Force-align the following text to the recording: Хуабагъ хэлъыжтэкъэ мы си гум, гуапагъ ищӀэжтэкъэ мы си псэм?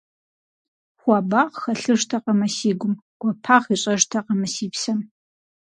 Хуабагъ 0.99 1.57
хэлъыжтэкъэ 1.61 2.31
мы 2.39 2.47
си 2.55 2.71
гум, 2.79 2.93
гуапагъ 3.19 3.67
ищӀэжтэкъэ 3.73 4.33
мы 4.39 4.47
си 4.53 4.65
псэм? 4.73 4.99